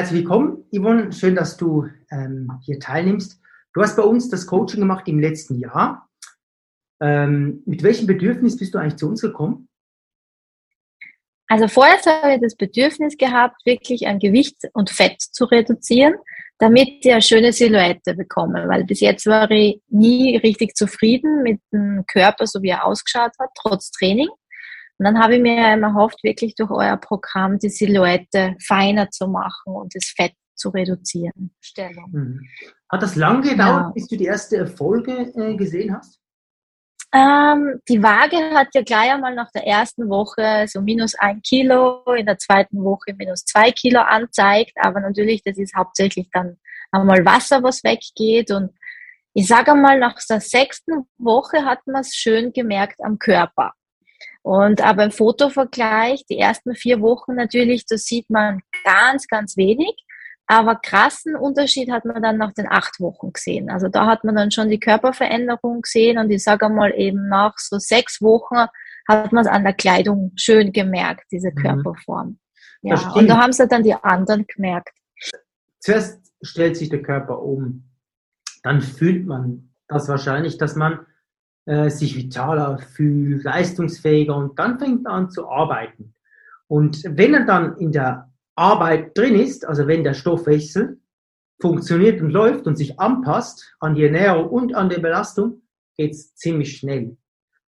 herzlich 0.00 0.20
willkommen, 0.20 0.64
Yvonne. 0.74 1.12
Schön, 1.12 1.34
dass 1.34 1.58
du 1.58 1.86
ähm, 2.10 2.50
hier 2.64 2.80
teilnimmst. 2.80 3.38
Du 3.74 3.82
hast 3.82 3.96
bei 3.98 4.02
uns 4.02 4.30
das 4.30 4.46
Coaching 4.46 4.80
gemacht 4.80 5.06
im 5.08 5.20
letzten 5.20 5.58
Jahr. 5.58 6.08
Ähm, 7.02 7.62
mit 7.66 7.82
welchem 7.82 8.06
Bedürfnis 8.06 8.56
bist 8.56 8.72
du 8.72 8.78
eigentlich 8.78 8.96
zu 8.96 9.06
uns 9.06 9.20
gekommen? 9.20 9.68
Also 11.48 11.68
vorher 11.68 11.98
habe 11.98 12.32
ich 12.32 12.40
das 12.40 12.56
Bedürfnis 12.56 13.18
gehabt, 13.18 13.56
wirklich 13.66 14.06
an 14.06 14.18
Gewicht 14.18 14.56
und 14.72 14.88
Fett 14.88 15.20
zu 15.20 15.44
reduzieren, 15.44 16.14
damit 16.56 17.04
ich 17.04 17.12
eine 17.12 17.20
schöne 17.20 17.52
Silhouette 17.52 18.14
bekomme. 18.14 18.68
Weil 18.68 18.84
bis 18.84 19.00
jetzt 19.00 19.26
war 19.26 19.50
ich 19.50 19.82
nie 19.88 20.38
richtig 20.38 20.76
zufrieden 20.76 21.42
mit 21.42 21.60
dem 21.74 22.04
Körper, 22.10 22.46
so 22.46 22.62
wie 22.62 22.70
er 22.70 22.86
ausgeschaut 22.86 23.32
hat, 23.38 23.50
trotz 23.54 23.90
Training. 23.90 24.28
Und 25.00 25.06
dann 25.06 25.18
habe 25.18 25.36
ich 25.36 25.40
mir 25.40 25.72
immer 25.72 25.86
erhofft, 25.86 26.22
wirklich 26.22 26.54
durch 26.56 26.70
euer 26.70 26.98
Programm 26.98 27.58
die 27.58 27.70
Silhouette 27.70 28.54
feiner 28.62 29.10
zu 29.10 29.28
machen 29.28 29.72
und 29.72 29.94
das 29.94 30.12
Fett 30.14 30.34
zu 30.54 30.68
reduzieren. 30.68 31.54
Stellung. 31.58 32.10
Mhm. 32.12 32.40
Hat 32.86 33.02
das 33.02 33.16
lange 33.16 33.48
gedauert, 33.48 33.84
ja. 33.86 33.90
bis 33.94 34.08
du 34.08 34.18
die 34.18 34.26
erste 34.26 34.58
Erfolge 34.58 35.32
äh, 35.34 35.56
gesehen 35.56 35.96
hast? 35.96 36.20
Ähm, 37.14 37.80
die 37.88 38.02
Waage 38.02 38.36
hat 38.54 38.74
ja 38.74 38.82
gleich 38.82 39.10
einmal 39.10 39.34
nach 39.34 39.50
der 39.52 39.66
ersten 39.66 40.10
Woche 40.10 40.66
so 40.68 40.82
minus 40.82 41.14
ein 41.14 41.40
Kilo, 41.40 42.04
in 42.14 42.26
der 42.26 42.36
zweiten 42.36 42.84
Woche 42.84 43.14
minus 43.16 43.46
zwei 43.46 43.72
Kilo 43.72 44.00
anzeigt. 44.00 44.72
Aber 44.76 45.00
natürlich, 45.00 45.42
das 45.42 45.56
ist 45.56 45.74
hauptsächlich 45.74 46.28
dann 46.30 46.58
einmal 46.92 47.24
Wasser, 47.24 47.62
was 47.62 47.82
weggeht. 47.84 48.50
Und 48.50 48.72
ich 49.32 49.46
sage 49.46 49.72
einmal, 49.72 49.98
nach 49.98 50.18
der 50.28 50.42
sechsten 50.42 51.06
Woche 51.16 51.64
hat 51.64 51.86
man 51.86 52.02
es 52.02 52.14
schön 52.14 52.52
gemerkt 52.52 53.02
am 53.02 53.18
Körper. 53.18 53.72
Und 54.42 54.80
aber 54.80 55.04
im 55.04 55.10
Fotovergleich, 55.10 56.24
die 56.26 56.38
ersten 56.38 56.74
vier 56.74 57.00
Wochen 57.00 57.34
natürlich, 57.34 57.84
da 57.86 57.96
sieht 57.96 58.30
man 58.30 58.60
ganz, 58.84 59.26
ganz 59.26 59.56
wenig. 59.56 59.94
Aber 60.46 60.74
krassen 60.74 61.36
Unterschied 61.36 61.92
hat 61.92 62.04
man 62.04 62.22
dann 62.22 62.36
nach 62.38 62.52
den 62.52 62.66
acht 62.68 62.98
Wochen 62.98 63.32
gesehen. 63.32 63.70
Also 63.70 63.88
da 63.88 64.06
hat 64.06 64.24
man 64.24 64.34
dann 64.34 64.50
schon 64.50 64.68
die 64.68 64.80
Körperveränderung 64.80 65.82
gesehen 65.82 66.18
und 66.18 66.28
ich 66.30 66.42
sage 66.42 66.68
mal 66.68 66.92
eben 66.96 67.28
nach 67.28 67.56
so 67.56 67.78
sechs 67.78 68.20
Wochen 68.20 68.66
hat 69.06 69.32
man 69.32 69.44
es 69.44 69.50
an 69.50 69.62
der 69.62 69.74
Kleidung 69.74 70.32
schön 70.36 70.72
gemerkt, 70.72 71.24
diese 71.30 71.50
mhm. 71.50 71.54
Körperform. 71.54 72.38
Ja, 72.82 73.12
und 73.12 73.28
da 73.28 73.38
haben 73.38 73.52
sie 73.52 73.68
dann 73.68 73.82
die 73.82 73.94
anderen 73.94 74.46
gemerkt. 74.46 74.90
Zuerst 75.78 76.32
stellt 76.42 76.76
sich 76.76 76.88
der 76.88 77.02
Körper 77.02 77.40
um, 77.42 77.90
dann 78.62 78.80
fühlt 78.80 79.26
man 79.26 79.74
das 79.86 80.08
wahrscheinlich, 80.08 80.58
dass 80.58 80.76
man 80.76 81.06
äh, 81.66 81.90
sich 81.90 82.16
vitaler 82.16 82.78
fühlt, 82.78 83.44
leistungsfähiger 83.44 84.36
und 84.36 84.58
dann 84.58 84.78
fängt 84.78 85.06
er 85.06 85.12
an 85.12 85.30
zu 85.30 85.48
arbeiten. 85.48 86.14
Und 86.68 87.02
wenn 87.04 87.34
er 87.34 87.44
dann 87.44 87.76
in 87.78 87.92
der 87.92 88.30
Arbeit 88.54 89.16
drin 89.16 89.34
ist, 89.34 89.66
also 89.66 89.86
wenn 89.86 90.04
der 90.04 90.14
Stoffwechsel 90.14 91.00
funktioniert 91.60 92.20
und 92.20 92.30
läuft 92.30 92.66
und 92.66 92.76
sich 92.76 92.98
anpasst 92.98 93.74
an 93.80 93.94
die 93.94 94.04
Ernährung 94.04 94.48
und 94.48 94.74
an 94.74 94.88
die 94.88 95.00
Belastung, 95.00 95.62
geht's 95.96 96.34
ziemlich 96.34 96.78
schnell. 96.78 97.16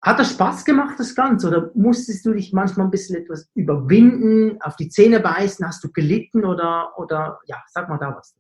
Hat 0.02 0.20
das 0.20 0.32
Spaß 0.32 0.66
gemacht, 0.66 1.00
das 1.00 1.16
Ganze? 1.16 1.48
Oder 1.48 1.72
musstest 1.76 2.26
du 2.26 2.34
dich 2.34 2.52
manchmal 2.52 2.88
ein 2.88 2.92
bisschen 2.92 3.16
etwas 3.16 3.50
überwinden, 3.54 4.62
auf 4.62 4.76
die 4.76 4.90
Zähne 4.90 5.22
beißen? 5.22 5.66
Hast 5.66 5.84
du 5.84 5.92
gelitten 5.92 6.44
oder, 6.44 6.92
oder 6.98 7.40
ja, 7.46 7.58
sag 7.68 7.88
mal 7.88 7.98
da 7.98 8.14
was 8.16 8.36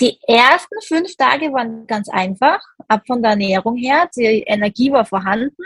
die 0.00 0.18
ersten 0.26 0.80
fünf 0.86 1.16
Tage 1.16 1.52
waren 1.52 1.86
ganz 1.86 2.08
einfach, 2.08 2.60
ab 2.88 3.02
von 3.06 3.22
der 3.22 3.32
Ernährung 3.32 3.76
her. 3.76 4.08
Die 4.16 4.42
Energie 4.46 4.90
war 4.92 5.04
vorhanden. 5.04 5.56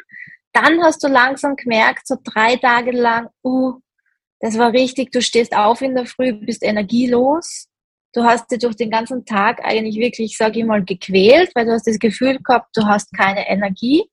Dann 0.52 0.82
hast 0.82 1.02
du 1.04 1.08
langsam 1.08 1.56
gemerkt, 1.56 2.06
so 2.06 2.16
drei 2.22 2.56
Tage 2.56 2.92
lang, 2.92 3.28
uh, 3.44 3.74
das 4.40 4.58
war 4.58 4.72
richtig, 4.72 5.12
du 5.12 5.20
stehst 5.22 5.54
auf 5.54 5.80
in 5.80 5.94
der 5.94 6.06
Früh, 6.06 6.32
bist 6.32 6.62
energielos. 6.62 7.68
Du 8.12 8.24
hast 8.24 8.50
dich 8.50 8.60
durch 8.60 8.76
den 8.76 8.90
ganzen 8.90 9.24
Tag 9.24 9.62
eigentlich 9.64 9.96
wirklich, 9.96 10.36
sage 10.36 10.60
ich 10.60 10.64
mal, 10.64 10.82
gequält, 10.82 11.50
weil 11.54 11.66
du 11.66 11.72
hast 11.72 11.86
das 11.86 11.98
Gefühl 11.98 12.38
gehabt, 12.38 12.68
du 12.74 12.86
hast 12.86 13.12
keine 13.12 13.48
Energie. 13.48 14.04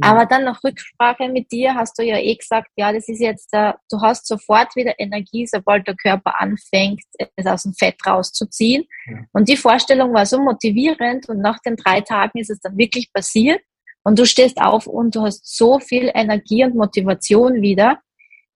Aber 0.00 0.26
dann 0.26 0.44
nach 0.44 0.62
Rücksprache 0.64 1.28
mit 1.28 1.52
dir 1.52 1.74
hast 1.74 1.98
du 1.98 2.02
ja 2.02 2.18
eh 2.18 2.34
gesagt, 2.34 2.68
ja, 2.76 2.92
das 2.92 3.08
ist 3.08 3.20
jetzt, 3.20 3.48
äh, 3.52 3.74
du 3.90 4.00
hast 4.00 4.26
sofort 4.26 4.74
wieder 4.74 4.94
Energie, 4.98 5.46
sobald 5.46 5.86
der 5.86 5.94
Körper 5.94 6.40
anfängt, 6.40 7.02
es 7.36 7.46
aus 7.46 7.62
dem 7.62 7.74
Fett 7.74 7.96
rauszuziehen. 8.04 8.84
Ja. 9.06 9.18
Und 9.32 9.48
die 9.48 9.56
Vorstellung 9.56 10.12
war 10.12 10.26
so 10.26 10.40
motivierend 10.40 11.28
und 11.28 11.40
nach 11.40 11.60
den 11.60 11.76
drei 11.76 12.00
Tagen 12.00 12.38
ist 12.38 12.50
es 12.50 12.60
dann 12.60 12.76
wirklich 12.76 13.12
passiert 13.12 13.60
und 14.02 14.18
du 14.18 14.26
stehst 14.26 14.60
auf 14.60 14.86
und 14.86 15.14
du 15.14 15.22
hast 15.22 15.56
so 15.56 15.78
viel 15.78 16.10
Energie 16.12 16.64
und 16.64 16.74
Motivation 16.74 17.62
wieder. 17.62 18.00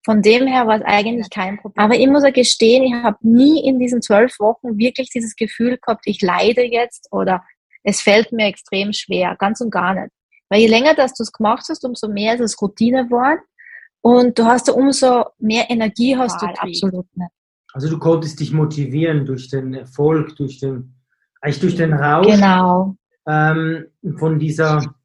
Von 0.05 0.21
dem 0.21 0.47
her 0.47 0.67
war 0.67 0.77
es 0.77 0.85
eigentlich 0.85 1.29
kein 1.29 1.57
Problem. 1.57 1.85
Aber 1.85 1.95
ich 1.95 2.07
muss 2.07 2.23
ja 2.23 2.31
gestehen, 2.31 2.83
ich 2.83 2.93
habe 2.93 3.17
nie 3.21 3.65
in 3.65 3.79
diesen 3.79 4.01
zwölf 4.01 4.39
Wochen 4.39 4.77
wirklich 4.77 5.09
dieses 5.09 5.35
Gefühl 5.35 5.77
gehabt, 5.77 6.03
ich 6.05 6.21
leide 6.21 6.63
jetzt 6.63 7.07
oder 7.11 7.43
es 7.83 8.01
fällt 8.01 8.31
mir 8.31 8.47
extrem 8.47 8.93
schwer, 8.93 9.35
ganz 9.37 9.61
und 9.61 9.71
gar 9.71 9.93
nicht. 9.93 10.11
Weil 10.49 10.61
je 10.61 10.67
länger 10.67 10.95
dass 10.95 11.13
du 11.13 11.23
es 11.23 11.31
gemacht 11.31 11.65
hast, 11.69 11.85
umso 11.85 12.07
mehr 12.07 12.35
ist 12.35 12.41
es 12.41 12.61
Routine 12.61 13.05
geworden. 13.05 13.39
Und 14.01 14.39
du 14.39 14.45
hast 14.45 14.67
ja 14.67 14.73
umso 14.73 15.25
mehr 15.39 15.69
Energie 15.69 16.17
hast 16.17 16.39
Total, 16.39 16.53
du 16.55 16.61
absolut 16.61 17.05
nicht. 17.15 17.31
Also 17.73 17.89
du 17.89 17.99
konntest 17.99 18.39
dich 18.39 18.51
motivieren 18.51 19.25
durch 19.25 19.49
den 19.49 19.73
Erfolg, 19.73 20.35
durch 20.37 20.59
den, 20.59 20.95
eigentlich 21.41 21.59
durch 21.59 21.75
den 21.75 21.93
Rausch 21.93 22.27
genau. 22.27 22.95
ähm, 23.27 23.85
von 24.17 24.39
dieser 24.39 24.95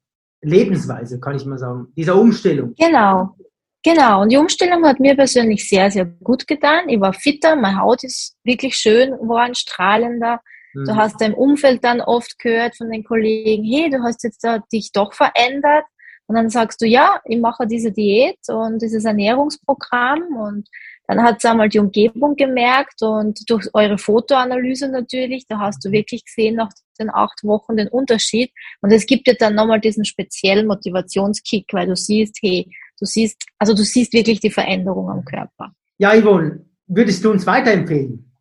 Lebensweise, 0.41 1.19
kann 1.19 1.35
ich 1.35 1.45
mal 1.45 1.59
sagen, 1.59 1.87
dieser 1.95 2.15
Umstellung. 2.15 2.73
Genau, 2.77 3.35
genau. 3.83 4.21
Und 4.21 4.31
die 4.31 4.37
Umstellung 4.37 4.83
hat 4.85 4.99
mir 4.99 5.15
persönlich 5.15 5.67
sehr, 5.67 5.91
sehr 5.91 6.05
gut 6.05 6.47
getan. 6.47 6.89
Ich 6.89 6.99
war 6.99 7.13
fitter, 7.13 7.55
meine 7.55 7.79
Haut 7.79 8.03
ist 8.03 8.35
wirklich 8.43 8.75
schön 8.75 9.11
geworden, 9.11 9.53
strahlender. 9.53 10.39
Du 10.75 10.91
mhm. 10.91 10.95
hast 10.95 11.21
dein 11.21 11.33
Umfeld 11.33 11.83
dann 11.83 12.01
oft 12.01 12.37
gehört 12.39 12.75
von 12.75 12.89
den 12.89 13.03
Kollegen, 13.03 13.63
hey, 13.63 13.89
du 13.89 14.03
hast 14.03 14.23
jetzt 14.23 14.43
da 14.43 14.59
dich 14.71 14.91
doch 14.91 15.13
verändert. 15.13 15.85
Und 16.27 16.35
dann 16.35 16.49
sagst 16.49 16.81
du, 16.81 16.87
ja, 16.87 17.21
ich 17.25 17.39
mache 17.39 17.67
diese 17.67 17.91
Diät 17.91 18.39
und 18.47 18.81
dieses 18.81 19.05
Ernährungsprogramm 19.05 20.35
und 20.35 20.67
dann 21.07 21.21
hat 21.21 21.37
es 21.37 21.45
einmal 21.45 21.69
die 21.69 21.77
Umgebung 21.77 22.35
gemerkt 22.35 23.03
und 23.03 23.47
durch 23.47 23.69
eure 23.73 23.99
Fotoanalyse 23.99 24.89
natürlich, 24.89 25.45
da 25.47 25.59
hast 25.59 25.85
du 25.85 25.91
wirklich 25.91 26.25
gesehen 26.25 26.55
nach 26.55 26.71
den 26.99 27.11
acht 27.11 27.43
Wochen 27.43 27.77
den 27.77 27.89
Unterschied. 27.89 28.51
Und 28.81 28.91
es 28.91 29.05
gibt 29.05 29.27
dir 29.27 29.35
dann 29.35 29.53
nochmal 29.53 29.79
diesen 29.79 30.03
speziellen 30.03 30.65
Motivationskick, 30.65 31.67
weil 31.73 31.87
du 31.87 31.95
siehst, 31.95 32.39
hey, 32.41 32.67
du 32.99 33.05
siehst, 33.05 33.43
also 33.59 33.75
du 33.75 33.83
siehst 33.83 34.13
wirklich 34.13 34.39
die 34.39 34.49
Veränderung 34.49 35.09
am 35.09 35.23
Körper. 35.25 35.73
Ja, 35.99 36.19
Yvonne, 36.19 36.65
würdest 36.87 37.23
du 37.23 37.31
uns 37.31 37.45
weiterempfehlen? 37.45 38.31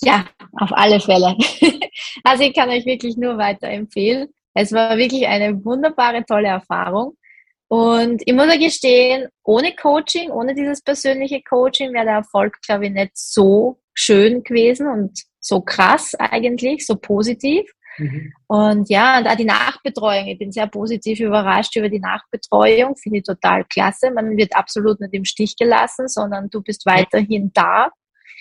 Ja, 0.00 0.26
auf 0.58 0.70
alle 0.72 1.00
Fälle. 1.00 1.36
also 2.24 2.44
ich 2.44 2.54
kann 2.54 2.70
euch 2.70 2.86
wirklich 2.86 3.16
nur 3.16 3.38
weiterempfehlen. 3.38 4.28
Es 4.54 4.72
war 4.72 4.96
wirklich 4.96 5.26
eine 5.26 5.64
wunderbare, 5.64 6.24
tolle 6.24 6.48
Erfahrung. 6.48 7.16
Und 7.68 8.22
ich 8.26 8.34
muss 8.34 8.46
ja 8.46 8.58
gestehen, 8.58 9.28
ohne 9.44 9.74
Coaching, 9.74 10.30
ohne 10.30 10.54
dieses 10.54 10.82
persönliche 10.82 11.40
Coaching 11.42 11.94
wäre 11.94 12.04
der 12.04 12.14
Erfolg, 12.16 12.60
glaube 12.60 12.86
ich, 12.86 12.92
nicht 12.92 13.16
so 13.16 13.80
schön 13.94 14.42
gewesen 14.42 14.88
und 14.88 15.22
so 15.40 15.62
krass 15.62 16.14
eigentlich, 16.18 16.86
so 16.86 16.96
positiv. 16.96 17.70
Mhm. 17.98 18.32
Und 18.46 18.90
ja, 18.90 19.18
und 19.18 19.26
auch 19.26 19.36
die 19.36 19.44
Nachbetreuung. 19.44 20.26
Ich 20.26 20.38
bin 20.38 20.52
sehr 20.52 20.66
positiv 20.66 21.20
überrascht 21.20 21.76
über 21.76 21.88
die 21.88 22.00
Nachbetreuung. 22.00 22.96
Finde 22.96 23.18
ich 23.18 23.24
total 23.24 23.64
klasse. 23.64 24.10
Man 24.10 24.36
wird 24.36 24.54
absolut 24.54 25.00
nicht 25.00 25.14
im 25.14 25.24
Stich 25.24 25.56
gelassen, 25.56 26.08
sondern 26.08 26.50
du 26.50 26.62
bist 26.62 26.86
weiterhin 26.86 27.52
da. 27.54 27.90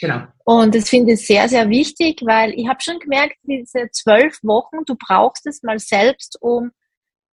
Genau. 0.01 0.23
Und 0.45 0.73
das 0.73 0.89
finde 0.89 1.13
ich 1.13 1.27
sehr, 1.27 1.47
sehr 1.47 1.69
wichtig, 1.69 2.21
weil 2.25 2.53
ich 2.59 2.67
habe 2.67 2.81
schon 2.81 2.97
gemerkt, 2.99 3.37
diese 3.43 3.87
zwölf 3.91 4.39
Wochen, 4.41 4.77
du 4.87 4.95
brauchst 4.95 5.45
es 5.45 5.61
mal 5.61 5.77
selbst, 5.77 6.39
um 6.41 6.71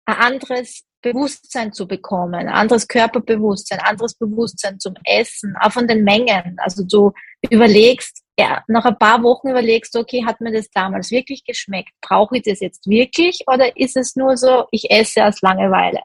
ein 0.05 0.17
anderes 0.17 0.85
Bewusstsein 1.01 1.73
zu 1.73 1.89
bekommen, 1.89 2.35
ein 2.35 2.49
anderes 2.49 2.87
Körperbewusstsein, 2.87 3.79
ein 3.79 3.87
anderes 3.87 4.15
Bewusstsein 4.15 4.79
zum 4.79 4.95
Essen, 5.05 5.57
auch 5.61 5.73
von 5.73 5.89
den 5.89 6.05
Mengen. 6.05 6.59
Also 6.59 6.85
du 6.85 7.13
überlegst, 7.49 8.23
ja, 8.39 8.63
nach 8.69 8.85
ein 8.85 8.99
paar 8.99 9.23
Wochen 9.23 9.49
überlegst 9.49 9.95
du, 9.95 10.01
okay, 10.01 10.25
hat 10.27 10.43
mir 10.43 10.53
das 10.53 10.69
damals 10.71 11.11
wirklich 11.11 11.45
geschmeckt? 11.45 11.93
Brauche 12.03 12.37
ich 12.37 12.43
das 12.43 12.61
jetzt 12.61 12.87
wirklich 12.87 13.45
oder 13.47 13.75
ist 13.79 13.97
es 13.97 14.15
nur 14.15 14.37
so, 14.37 14.67
ich 14.73 14.91
esse 14.91 15.25
aus 15.25 15.41
Langeweile? 15.41 16.01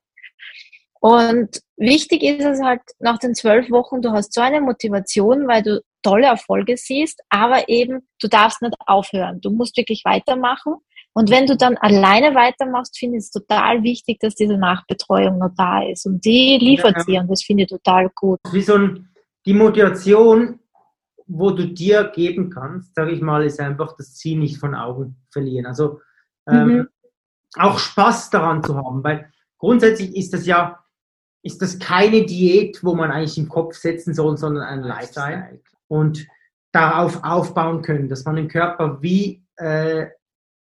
Und 1.02 1.60
wichtig 1.76 2.24
ist 2.24 2.46
es 2.46 2.62
halt 2.62 2.82
nach 3.00 3.18
den 3.18 3.36
zwölf 3.36 3.70
Wochen, 3.70 4.02
du 4.02 4.12
hast 4.12 4.34
so 4.34 4.40
eine 4.40 4.62
Motivation, 4.62 5.48
weil 5.48 5.62
du 5.62 5.82
tolle 6.04 6.28
Erfolge 6.28 6.78
siehst, 6.78 7.22
aber 7.30 7.68
eben, 7.70 8.08
du 8.22 8.28
darfst 8.28 8.62
nicht 8.62 8.76
aufhören. 8.86 9.42
Du 9.42 9.52
musst 9.52 9.78
wirklich 9.78 10.04
weitermachen. 10.06 10.76
Und 11.14 11.30
wenn 11.30 11.46
du 11.46 11.56
dann 11.56 11.78
alleine 11.78 12.36
weitermachst, 12.36 12.98
finde 12.98 13.18
ich 13.18 13.26
es 13.26 13.32
total 13.32 13.84
wichtig, 13.84 14.20
dass 14.20 14.36
diese 14.36 14.58
Nachbetreuung 14.58 15.38
noch 15.38 15.52
da 15.56 15.84
ist. 15.84 16.06
Und 16.06 16.26
die 16.26 16.58
liefert 16.60 16.98
ja. 16.98 17.04
sie 17.04 17.20
und 17.20 17.30
das 17.30 17.44
finde 17.44 17.64
ich 17.64 17.70
total 17.70 18.10
gut. 18.16 18.40
Wie 18.52 18.62
so 18.62 18.76
ein, 18.76 19.10
die 19.46 19.54
Motivation, 19.54 20.60
wo 21.28 21.52
du 21.52 21.68
dir 21.68 22.12
geben 22.16 22.50
kannst, 22.50 22.96
sage 22.96 23.12
ich 23.12 23.22
mal, 23.22 23.46
ist 23.46 23.60
einfach 23.60 23.96
das 23.96 24.16
Ziel 24.16 24.40
nicht 24.40 24.58
von 24.58 24.76
Augen 24.76 25.16
verlieren. 25.32 25.68
Also 25.68 26.00
ähm, 26.48 26.68
mhm. 26.68 26.88
auch 27.58 27.78
Spaß 27.78 28.32
daran 28.32 28.64
zu 28.64 28.76
haben, 28.76 29.04
weil 29.04 29.32
grundsätzlich 29.58 30.16
ist 30.16 30.34
das 30.34 30.46
ja 30.46 30.84
ist 31.44 31.62
das 31.62 31.78
keine 31.78 32.26
Diät, 32.26 32.84
wo 32.84 32.96
man 32.96 33.12
eigentlich 33.12 33.38
im 33.38 33.50
Kopf 33.50 33.76
setzen 33.76 34.14
soll, 34.14 34.38
sondern 34.38 34.64
ein 34.64 34.82
Lifestyle. 34.82 35.60
Und 35.94 36.26
darauf 36.72 37.24
aufbauen 37.24 37.84
können, 37.84 38.10
dass 38.10 38.26
man 38.26 38.36
den 38.36 38.48
Körper 38.48 39.00
wie 39.04 39.46
äh, 39.58 40.08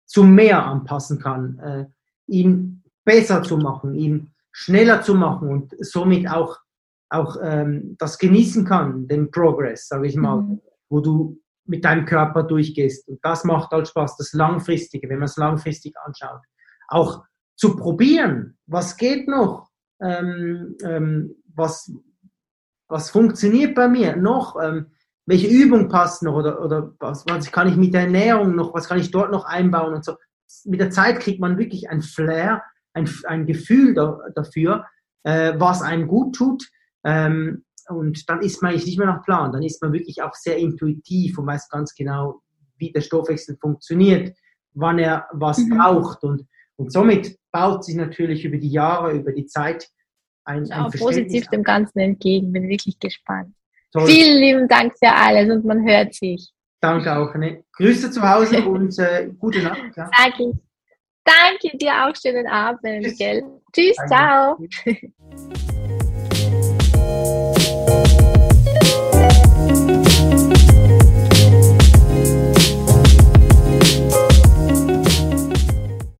zum 0.04 0.34
Meer 0.34 0.66
anpassen 0.66 1.20
kann, 1.20 1.58
äh, 1.60 1.86
ihn 2.26 2.82
besser 3.04 3.44
zu 3.44 3.56
machen, 3.56 3.94
ihn 3.94 4.34
schneller 4.50 5.02
zu 5.02 5.14
machen 5.14 5.48
und 5.48 5.74
somit 5.78 6.28
auch, 6.28 6.58
auch 7.08 7.36
ähm, 7.40 7.94
das 8.00 8.18
genießen 8.18 8.64
kann, 8.64 9.06
den 9.06 9.30
Progress, 9.30 9.86
sage 9.86 10.08
ich 10.08 10.16
mal, 10.16 10.42
mhm. 10.42 10.60
wo 10.88 10.98
du 10.98 11.40
mit 11.66 11.84
deinem 11.84 12.04
Körper 12.04 12.42
durchgehst. 12.42 13.08
Und 13.08 13.20
das 13.22 13.44
macht 13.44 13.70
halt 13.70 13.86
Spaß, 13.86 14.16
das 14.16 14.32
Langfristige, 14.32 15.08
wenn 15.08 15.18
man 15.18 15.26
es 15.26 15.36
langfristig 15.36 15.94
anschaut. 16.04 16.42
Auch 16.88 17.22
zu 17.54 17.76
probieren, 17.76 18.58
was 18.66 18.96
geht 18.96 19.28
noch, 19.28 19.70
ähm, 20.00 20.76
ähm, 20.82 21.36
was, 21.54 21.92
was 22.88 23.10
funktioniert 23.10 23.76
bei 23.76 23.86
mir 23.86 24.16
noch, 24.16 24.60
ähm, 24.60 24.86
welche 25.26 25.46
Übung 25.46 25.88
passt 25.88 26.22
noch 26.22 26.34
oder, 26.34 26.62
oder 26.64 26.94
was, 26.98 27.24
was 27.26 27.50
kann 27.52 27.68
ich 27.68 27.76
mit 27.76 27.94
der 27.94 28.02
Ernährung 28.02 28.54
noch, 28.54 28.74
was 28.74 28.88
kann 28.88 28.98
ich 28.98 29.10
dort 29.10 29.30
noch 29.30 29.44
einbauen 29.44 29.94
und 29.94 30.04
so. 30.04 30.16
Mit 30.64 30.80
der 30.80 30.90
Zeit 30.90 31.20
kriegt 31.20 31.40
man 31.40 31.58
wirklich 31.58 31.88
ein 31.88 32.02
Flair, 32.02 32.62
ein, 32.92 33.08
ein 33.24 33.46
Gefühl 33.46 33.94
da, 33.94 34.18
dafür, 34.34 34.86
äh, 35.22 35.54
was 35.56 35.82
einem 35.82 36.08
gut 36.08 36.34
tut. 36.34 36.68
Ähm, 37.04 37.64
und 37.88 38.28
dann 38.28 38.42
ist 38.42 38.62
man 38.62 38.70
eigentlich 38.70 38.86
nicht 38.86 38.98
mehr 38.98 39.06
nach 39.06 39.24
Plan, 39.24 39.52
dann 39.52 39.62
ist 39.62 39.82
man 39.82 39.92
wirklich 39.92 40.22
auch 40.22 40.34
sehr 40.34 40.56
intuitiv 40.56 41.38
und 41.38 41.46
weiß 41.46 41.68
ganz 41.68 41.94
genau, 41.94 42.42
wie 42.76 42.92
der 42.92 43.00
Stoffwechsel 43.00 43.56
funktioniert, 43.60 44.36
wann 44.74 44.98
er 44.98 45.26
was 45.32 45.58
mhm. 45.58 45.78
braucht. 45.78 46.22
Und, 46.24 46.46
und 46.76 46.92
somit 46.92 47.36
baut 47.50 47.84
sich 47.84 47.94
natürlich 47.94 48.44
über 48.44 48.56
die 48.56 48.70
Jahre, 48.70 49.12
über 49.12 49.32
die 49.32 49.46
Zeit 49.46 49.88
ein, 50.44 50.70
ein 50.70 50.90
positiv 50.90 51.46
dem 51.48 51.62
Ganzen 51.62 51.98
entgegen, 51.98 52.52
bin 52.52 52.68
wirklich 52.68 52.98
gespannt. 52.98 53.54
Toll. 53.92 54.06
Vielen 54.06 54.38
lieben 54.38 54.68
Dank 54.68 54.94
für 54.98 55.12
alles 55.12 55.50
und 55.50 55.64
man 55.64 55.86
hört 55.86 56.14
sich. 56.14 56.50
Danke 56.80 57.16
auch. 57.16 57.34
Ne? 57.34 57.64
Grüße 57.72 58.10
zu 58.10 58.22
Hause 58.22 58.64
und 58.66 58.98
äh, 58.98 59.30
gute 59.38 59.62
Nacht. 59.62 59.96
Ja. 59.96 60.10
Danke. 60.16 60.52
Danke 61.24 61.76
dir 61.78 61.92
auch. 62.04 62.14
Schönen 62.20 62.48
Abend. 62.48 62.82
Tschüss, 62.82 63.54
Tschüss 63.72 63.96
ciao. 64.08 64.58